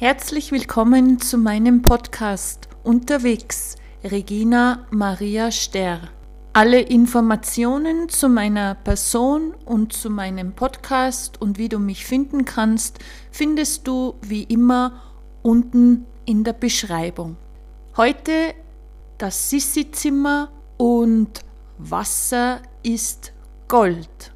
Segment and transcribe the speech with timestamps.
[0.00, 3.74] Herzlich willkommen zu meinem Podcast Unterwegs,
[4.04, 5.98] Regina Maria Sterr.
[6.52, 13.00] Alle Informationen zu meiner Person und zu meinem Podcast und wie du mich finden kannst,
[13.32, 15.02] findest du wie immer
[15.42, 17.36] unten in der Beschreibung.
[17.96, 18.54] Heute
[19.18, 21.40] das Sissi-Zimmer und
[21.76, 23.32] Wasser ist
[23.66, 24.32] Gold.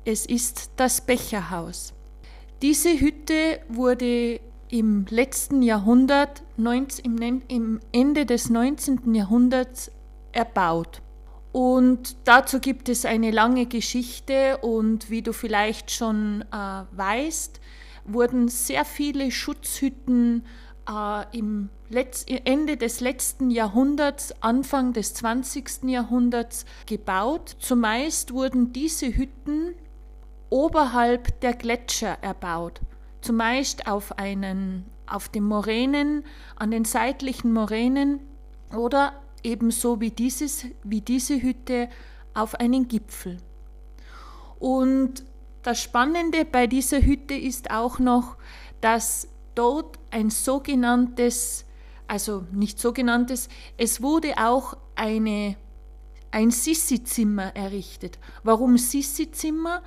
[0.03, 1.93] Es ist das Becherhaus.
[2.61, 9.15] Diese Hütte wurde im letzten Jahrhundert, im Ende des 19.
[9.15, 9.93] Jahrhunderts
[10.33, 11.01] erbaut.
[11.51, 17.59] Und dazu gibt es eine lange Geschichte und wie du vielleicht schon äh, weißt,
[18.05, 20.45] wurden sehr viele Schutzhütten
[20.87, 25.83] äh, im Letz Ende des letzten Jahrhunderts, Anfang des 20.
[25.85, 27.55] Jahrhunderts gebaut.
[27.59, 29.73] Zumeist wurden diese Hütten
[30.51, 32.81] oberhalb der Gletscher erbaut,
[33.21, 36.23] zumeist auf, einen, auf den Moränen,
[36.55, 38.19] an den seitlichen Moränen
[38.75, 41.89] oder ebenso wie, dieses, wie diese Hütte
[42.33, 43.37] auf einen Gipfel.
[44.59, 45.23] Und
[45.63, 48.37] das Spannende bei dieser Hütte ist auch noch,
[48.81, 51.65] dass dort ein sogenanntes,
[52.07, 55.55] also nicht sogenanntes, es wurde auch eine,
[56.31, 58.19] ein Sissi-Zimmer errichtet.
[58.43, 59.81] Warum Sissi-Zimmer?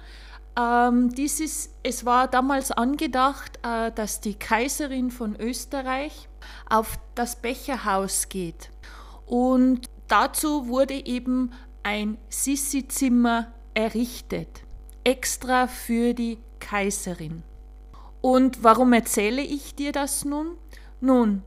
[0.58, 6.28] Ähm, dieses, es war damals angedacht, äh, dass die Kaiserin von Österreich
[6.69, 8.70] auf das Becherhaus geht.
[9.27, 14.64] Und dazu wurde eben ein Sissi-Zimmer errichtet,
[15.05, 17.42] extra für die Kaiserin.
[18.20, 20.57] Und warum erzähle ich dir das nun?
[21.01, 21.42] Nun,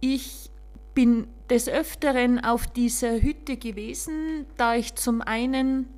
[0.00, 0.50] ich
[0.94, 5.88] bin des Öfteren auf dieser Hütte gewesen, da ich zum einen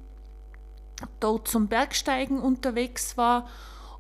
[1.21, 3.47] dort zum Bergsteigen unterwegs war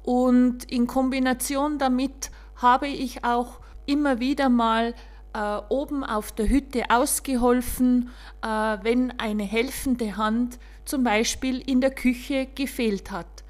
[0.02, 4.94] und in Kombination damit habe ich auch immer wieder mal
[5.36, 8.10] äh, oben auf der Hütte ausgeholfen,
[8.42, 13.44] äh, wenn eine helfende Hand zum Beispiel in der Küche gefehlt hat.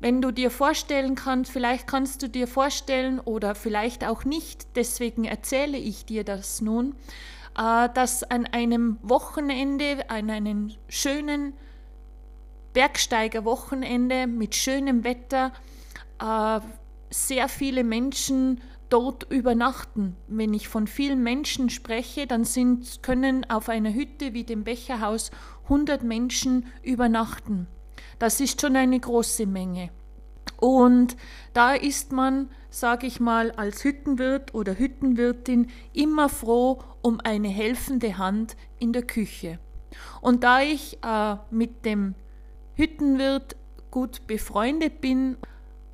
[0.00, 5.24] Wenn du dir vorstellen kannst, vielleicht kannst du dir vorstellen oder vielleicht auch nicht, deswegen
[5.24, 6.94] erzähle ich dir das nun,
[7.58, 11.54] äh, dass an einem Wochenende, an einem schönen
[12.74, 15.52] Bergsteigerwochenende mit schönem Wetter,
[16.20, 16.60] äh,
[17.10, 20.16] sehr viele Menschen dort übernachten.
[20.26, 25.30] Wenn ich von vielen Menschen spreche, dann sind, können auf einer Hütte wie dem Becherhaus
[25.64, 27.66] 100 Menschen übernachten.
[28.18, 29.90] Das ist schon eine große Menge.
[30.60, 31.16] Und
[31.52, 38.18] da ist man, sage ich mal, als Hüttenwirt oder Hüttenwirtin immer froh um eine helfende
[38.18, 39.58] Hand in der Küche.
[40.20, 42.14] Und da ich äh, mit dem
[42.74, 43.56] Hüttenwirt
[43.90, 45.36] gut befreundet bin,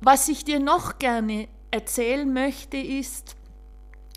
[0.00, 3.36] Was ich dir noch gerne erzählen möchte, ist,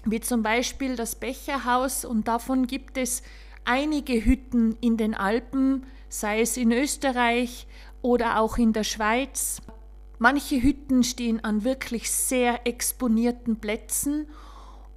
[0.05, 3.23] wie zum Beispiel das Becherhaus, und davon gibt es
[3.65, 7.67] einige Hütten in den Alpen, sei es in Österreich
[8.01, 9.61] oder auch in der Schweiz.
[10.21, 14.27] Manche Hütten stehen an wirklich sehr exponierten Plätzen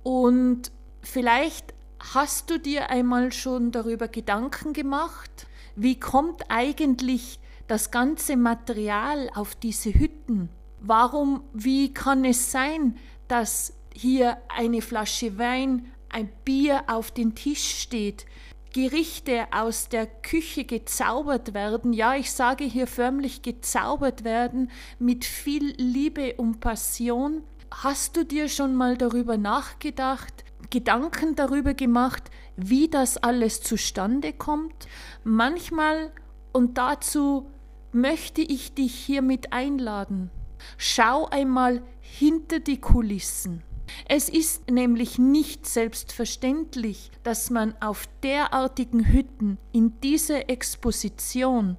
[0.02, 5.46] und vielleicht hast du dir einmal schon darüber Gedanken gemacht,
[5.76, 7.38] wie kommt eigentlich
[7.68, 10.48] das ganze Material auf diese Hütten?
[10.80, 12.96] Warum, wie kann es sein,
[13.28, 18.26] dass hier eine Flasche Wein, ein Bier auf den Tisch steht,
[18.72, 25.74] Gerichte aus der Küche gezaubert werden, ja, ich sage hier förmlich gezaubert werden, mit viel
[25.76, 27.42] Liebe und Passion.
[27.70, 34.86] Hast du dir schon mal darüber nachgedacht, Gedanken darüber gemacht, wie das alles zustande kommt?
[35.24, 36.10] Manchmal,
[36.52, 37.50] und dazu
[37.92, 40.30] möchte ich dich hiermit einladen,
[40.76, 43.62] Schau einmal hinter die Kulissen.
[44.08, 51.76] Es ist nämlich nicht selbstverständlich, dass man auf derartigen Hütten in dieser Exposition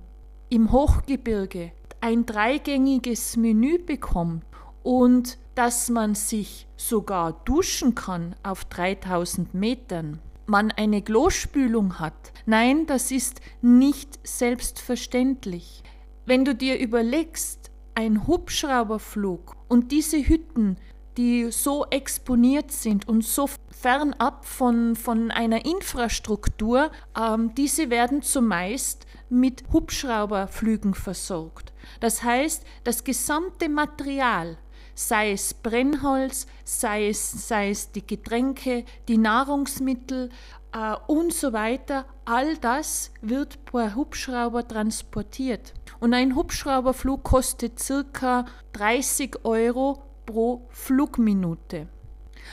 [0.49, 1.71] im Hochgebirge
[2.01, 4.43] ein dreigängiges Menü bekommt
[4.83, 12.33] und dass man sich sogar duschen kann auf 3000 Metern, man eine Klospülung hat.
[12.45, 15.83] Nein, das ist nicht selbstverständlich.
[16.25, 20.77] Wenn du dir überlegst, ein Hubschrauberflug und diese Hütten,
[21.17, 29.05] die so exponiert sind und so fernab von, von einer Infrastruktur, ähm, diese werden zumeist
[29.29, 31.73] mit Hubschrauberflügen versorgt.
[31.99, 34.57] Das heißt, das gesamte Material,
[34.95, 40.29] sei es Brennholz, sei es, sei es die Getränke, die Nahrungsmittel
[40.73, 45.73] äh, und so weiter, all das wird per Hubschrauber transportiert.
[45.99, 51.87] Und ein Hubschrauberflug kostet circa 30 Euro pro Flugminute.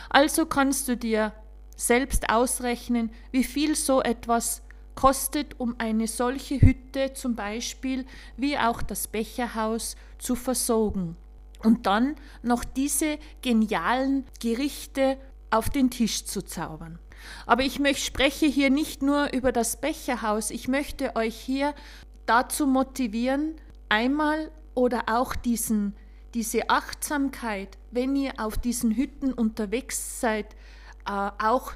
[0.09, 1.33] Also kannst du dir
[1.77, 4.63] selbst ausrechnen, wie viel so etwas
[4.95, 8.05] kostet, um eine solche Hütte zum Beispiel
[8.37, 11.17] wie auch das Becherhaus zu versorgen
[11.63, 15.19] und dann noch diese genialen Gerichte
[15.51, 16.99] auf den Tisch zu zaubern.
[17.47, 21.75] Aber ich möchte, spreche hier nicht nur über das Becherhaus, ich möchte euch hier
[22.27, 23.57] dazu motivieren,
[23.89, 25.95] einmal oder auch diesen,
[26.35, 30.55] diese Achtsamkeit, wenn ihr auf diesen Hütten unterwegs seid,
[31.07, 31.73] äh, auch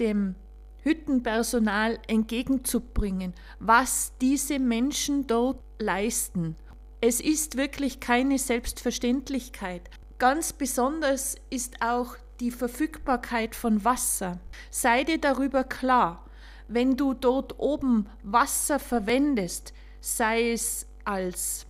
[0.00, 0.34] dem
[0.82, 6.56] Hüttenpersonal entgegenzubringen, was diese Menschen dort leisten
[7.00, 9.88] es ist wirklich keine Selbstverständlichkeit.
[10.18, 14.40] Ganz besonders ist auch die Verfügbarkeit von Wasser.
[14.70, 16.24] Sei dir darüber klar,
[16.66, 21.66] wenn du dort oben Wasser verwendest, sei es als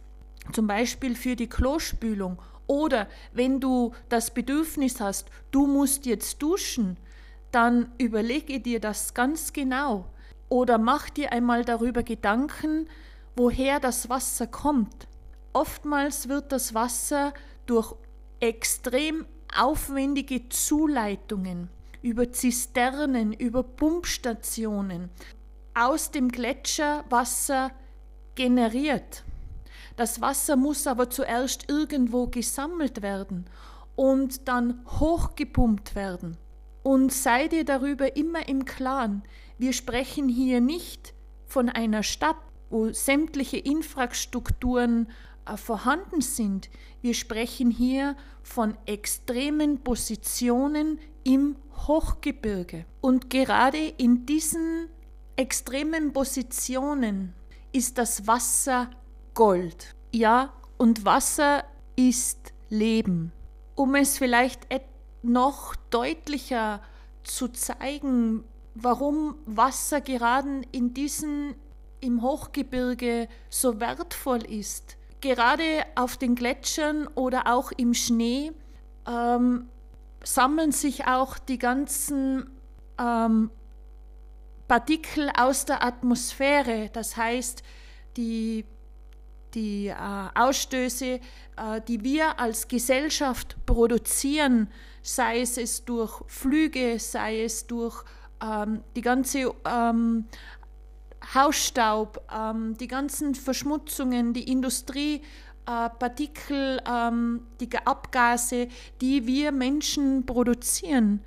[0.52, 6.98] zum Beispiel für die Klospülung oder wenn du das Bedürfnis hast, du musst jetzt duschen,
[7.50, 10.04] dann überlege dir das ganz genau
[10.48, 12.86] oder mach dir einmal darüber Gedanken,
[13.36, 15.08] woher das Wasser kommt.
[15.52, 17.32] Oftmals wird das Wasser
[17.66, 17.94] durch
[18.40, 21.70] extrem aufwendige Zuleitungen
[22.02, 25.10] über Zisternen, über Pumpstationen
[25.74, 27.70] aus dem Gletscherwasser
[28.34, 29.24] generiert.
[29.98, 33.46] Das Wasser muss aber zuerst irgendwo gesammelt werden
[33.96, 36.36] und dann hochgepumpt werden.
[36.84, 39.24] Und sei dir darüber immer im Klaren,
[39.58, 41.14] wir sprechen hier nicht
[41.46, 42.36] von einer Stadt,
[42.70, 45.08] wo sämtliche Infrastrukturen
[45.46, 46.70] äh, vorhanden sind.
[47.00, 48.14] Wir sprechen hier
[48.44, 51.56] von extremen Positionen im
[51.88, 52.84] Hochgebirge.
[53.00, 54.90] Und gerade in diesen
[55.34, 57.34] extremen Positionen
[57.72, 58.90] ist das Wasser
[59.38, 59.94] Gold.
[60.10, 61.62] Ja, und Wasser
[61.94, 63.30] ist Leben.
[63.76, 64.66] Um es vielleicht
[65.22, 66.82] noch deutlicher
[67.22, 68.42] zu zeigen,
[68.74, 71.54] warum Wasser gerade in diesen
[72.00, 78.50] im Hochgebirge so wertvoll ist, gerade auf den Gletschern oder auch im Schnee
[79.06, 79.68] ähm,
[80.24, 82.50] sammeln sich auch die ganzen
[82.98, 83.52] ähm,
[84.66, 87.62] Partikel aus der Atmosphäre, das heißt
[88.16, 88.64] die,
[89.58, 89.94] die äh,
[90.34, 91.20] Ausstöße,
[91.56, 94.68] äh, die wir als Gesellschaft produzieren,
[95.02, 98.04] sei es, durch Flüge, sei es durch
[98.40, 100.26] ähm, die ganze ähm,
[101.34, 108.68] Hausstaub, ähm, die ganzen Verschmutzungen, die Industriepartikel, äh, ähm, die Abgase,
[109.00, 111.24] die wir Menschen produzieren.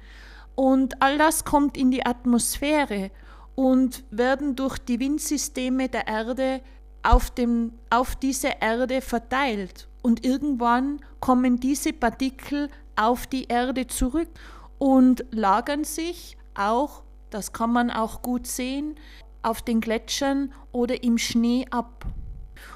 [0.55, 3.11] Und all das kommt in die Atmosphäre
[3.55, 6.61] und werden durch die Windsysteme der Erde
[7.03, 9.87] auf, dem, auf diese Erde verteilt.
[10.01, 14.29] Und irgendwann kommen diese Partikel auf die Erde zurück
[14.77, 18.95] und lagern sich auch, das kann man auch gut sehen,
[19.41, 22.05] auf den Gletschern oder im Schnee ab.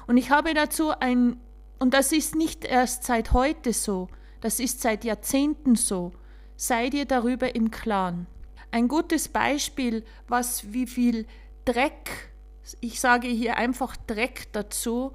[0.06, 1.40] Und ich habe dazu ein,
[1.78, 4.08] und das ist nicht erst seit heute so,
[4.40, 6.12] das ist seit Jahrzehnten so,
[6.56, 8.26] sei dir darüber im Klaren.
[8.70, 11.26] Ein gutes Beispiel, was wie viel
[11.64, 12.32] Dreck,
[12.80, 15.12] ich sage hier einfach Dreck dazu,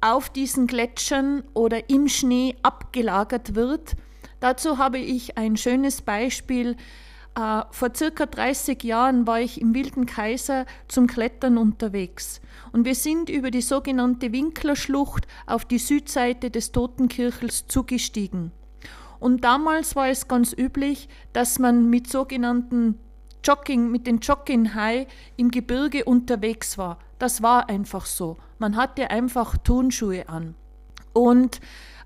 [0.00, 3.94] auf diesen Gletschern oder im Schnee abgelagert wird.
[4.40, 6.76] Dazu habe ich ein schönes Beispiel
[7.38, 12.40] Uh, vor circa 30 Jahren war ich im Wilden Kaiser zum Klettern unterwegs
[12.72, 18.50] und wir sind über die sogenannte Winklerschlucht auf die Südseite des Totenkirchels zugestiegen.
[19.20, 22.98] Und damals war es ganz üblich, dass man mit sogenannten
[23.44, 26.98] Jogging, mit den Jogging High im Gebirge unterwegs war.
[27.18, 28.36] Das war einfach so.
[28.58, 30.54] Man hatte einfach Turnschuhe an.
[31.12, 31.60] Und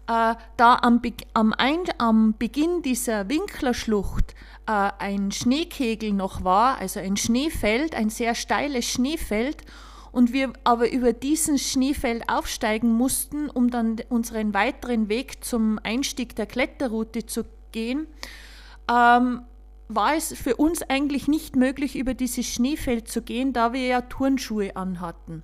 [0.09, 1.55] äh, da am, Be am,
[1.99, 4.35] am Beginn dieser Winklerschlucht
[4.67, 9.65] äh, ein Schneekegel noch war, also ein Schneefeld, ein sehr steiles Schneefeld,
[10.13, 16.37] und wir aber über diesen Schneefeld aufsteigen mussten, um dann unseren weiteren Weg zum Einstieg
[16.37, 18.07] der Kletterroute zu gehen,
[18.91, 19.43] ähm,
[19.89, 24.01] war es für uns eigentlich nicht möglich, über dieses Schneefeld zu gehen, da wir ja
[24.03, 25.43] Turnschuhe anhatten.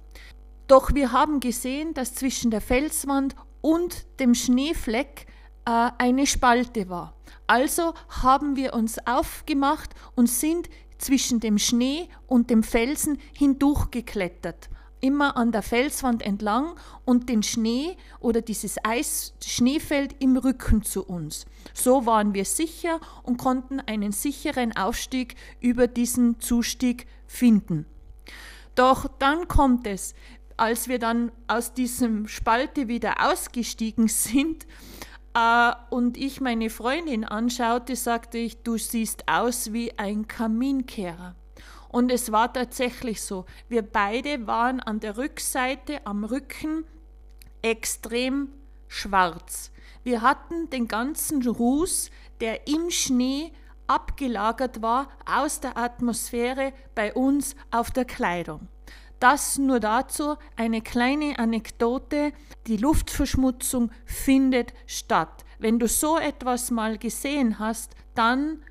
[0.66, 5.26] Doch wir haben gesehen, dass zwischen der Felswand und dem Schneefleck
[5.64, 7.14] äh, eine Spalte war.
[7.46, 10.68] Also haben wir uns aufgemacht und sind
[10.98, 14.68] zwischen dem Schnee und dem Felsen hindurchgeklettert,
[15.00, 16.74] immer an der Felswand entlang
[17.04, 21.46] und den Schnee oder dieses Eis Schneefeld im Rücken zu uns.
[21.74, 27.86] So waren wir sicher und konnten einen sicheren Aufstieg über diesen Zustieg finden.
[28.74, 30.14] Doch dann kommt es,
[30.56, 34.66] als wir dann aus diesem Spalte wieder ausgestiegen sind,
[35.34, 41.34] äh, und ich meine Freundin anschaute, sagte ich, du siehst aus wie ein Kaminkehrer.
[41.90, 43.46] Und es war tatsächlich so.
[43.68, 46.84] Wir beide waren an der Rückseite, am Rücken,
[47.62, 48.52] extrem
[48.88, 49.70] schwarz.
[50.02, 53.52] Wir hatten den ganzen Ruß, der im Schnee
[53.86, 58.68] abgelagert war, aus der Atmosphäre bei uns auf der Kleidung.
[59.20, 62.32] Das nur dazu eine kleine Anekdote.
[62.66, 65.44] Die Luftverschmutzung findet statt.
[65.58, 68.62] Wenn du so etwas mal gesehen hast, dann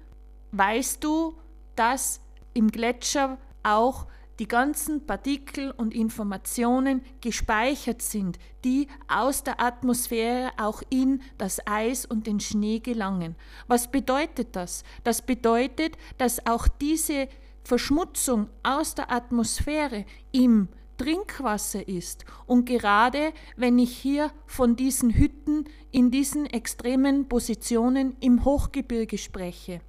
[0.54, 1.38] weißt du,
[1.76, 2.22] dass
[2.58, 4.08] im Gletscher auch
[4.40, 12.06] die ganzen Partikel und Informationen gespeichert sind, die aus der Atmosphäre auch in das Eis
[12.06, 13.36] und den Schnee gelangen.
[13.68, 14.84] Was bedeutet das?
[15.04, 17.30] Das bedeutet, dass auch diese
[17.64, 22.26] Verschmutzung aus der Atmosphäre im Trinkwasser ist.
[22.46, 29.82] Und gerade wenn ich hier von diesen Hütten in diesen extremen Positionen im Hochgebirge spreche.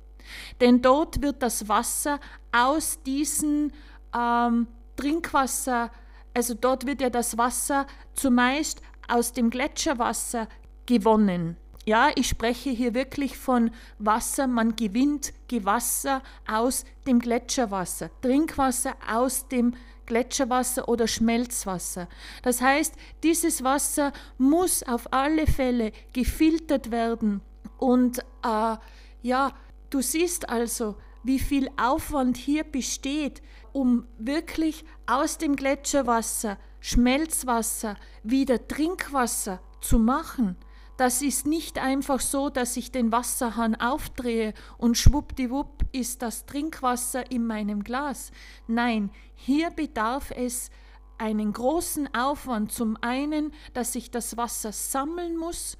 [0.61, 2.21] Denn dort wird das Wasser
[2.53, 3.73] aus diesen
[4.17, 4.67] ähm,
[4.97, 5.91] Trinkwasser,
[6.35, 10.49] also dort wird ja das Wasser zumeist aus dem Gletscherwasser
[10.87, 11.57] gewonnen.
[11.85, 14.47] Ja, ich spreche hier wirklich von Wasser.
[14.47, 22.09] Man gewinnt Gewasser aus dem Gletscherwasser, Trinkwasser aus dem Gletscherwasser oder Schmelzwasser.
[22.43, 27.41] Das heißt, dieses Wasser muss auf alle Fälle gefiltert werden.
[27.79, 28.77] Und äh,
[29.23, 29.53] ja,
[29.90, 33.42] du siehst also, wie viel Aufwand hier besteht,
[33.73, 40.57] um wirklich aus dem Gletscherwasser, Schmelzwasser wieder Trinkwasser zu machen.
[40.97, 47.30] Das ist nicht einfach so, dass ich den Wasserhahn aufdrehe und schwuppdiwupp ist das Trinkwasser
[47.30, 48.33] in meinem Glas.
[48.66, 50.71] Nein, hier bedarf es
[51.16, 52.73] einen großen Aufwand.
[52.73, 55.78] Zum einen, dass ich das Wasser sammeln muss,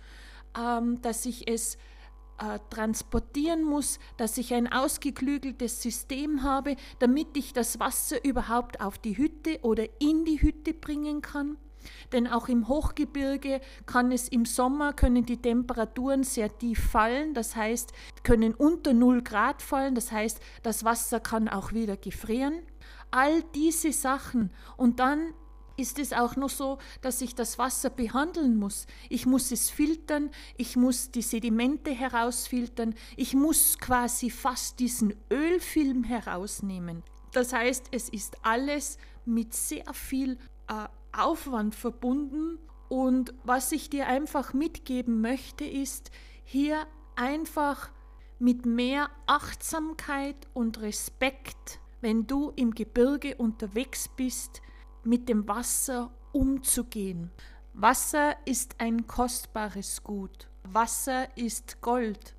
[0.57, 1.79] ähm, dass ich es
[2.39, 8.99] äh, transportieren muss, dass ich ein ausgeklügeltes System habe, damit ich das Wasser überhaupt auf
[8.99, 11.57] die Hütte oder in die Hütte bringen kann.
[12.13, 17.57] Denn auch im Hochgebirge kann es im Sommer, können die Temperaturen sehr tief fallen, das
[17.57, 17.93] heißt,
[18.23, 22.61] können unter 0 Grad fallen, das heißt, das Wasser kann auch wieder gefrieren.
[23.11, 25.33] All diese Sachen und dann
[25.79, 28.87] ist es auch noch so, dass ich das Wasser behandeln muss.
[29.09, 36.05] Ich muss es filtern, ich muss die Sedimente herausfiltern, ich muss quasi fast diesen Ölfilm
[36.05, 37.03] herausnehmen.
[37.33, 42.59] Das heißt, es ist alles mit sehr viel äh, Aufwand verbunden.
[42.89, 46.11] Und was ich dir einfach mitgeben möchte, ist
[46.45, 47.91] hier einfach
[48.39, 54.63] mit mehr Achtsamkeit und Respekt, wenn du im Gebirge unterwegs bist,
[55.09, 57.31] mit dem Wasser umzugehen.
[57.73, 60.51] Wasser ist ein kostbares Gut.
[60.65, 62.35] Wasser ist Gold.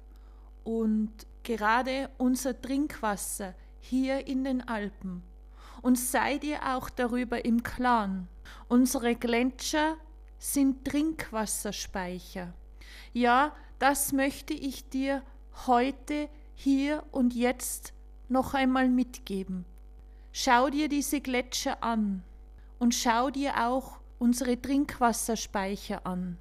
[0.63, 1.11] Und
[1.41, 5.23] gerade unser Trinkwasser hier in den Alpen.
[5.81, 8.27] Und sei dir auch darüber im Klaren,
[8.67, 9.97] Unsere Gletscher
[10.37, 12.53] sind Trinkwasserspeicher.
[13.13, 15.23] Ja, das möchte ich dir
[15.65, 17.93] heute, hier und jetzt
[18.27, 19.65] noch einmal mitgeben.
[20.31, 22.23] Schau dir diese Gletscher an
[22.79, 26.37] und schau dir auch unsere Trinkwasserspeicher an.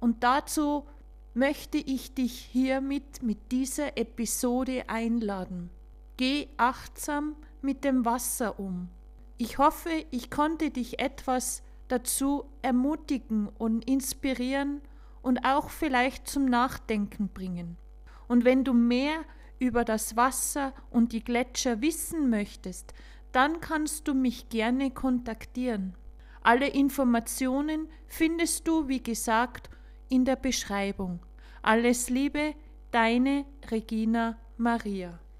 [0.00, 0.86] Und dazu
[1.34, 5.70] möchte ich dich hiermit mit dieser Episode einladen.
[6.16, 8.88] Geh achtsam mit dem Wasser um.
[9.36, 14.80] Ich hoffe, ich konnte dich etwas dazu ermutigen und inspirieren
[15.22, 17.76] und auch vielleicht zum Nachdenken bringen.
[18.26, 19.24] Und wenn du mehr
[19.58, 22.94] über das Wasser und die Gletscher wissen möchtest,
[23.32, 25.94] dann kannst du mich gerne kontaktieren.
[26.42, 29.68] Alle Informationen findest du, wie gesagt,
[30.08, 31.20] in der Beschreibung.
[31.62, 32.54] Alles Liebe,
[32.90, 35.18] deine Regina Maria.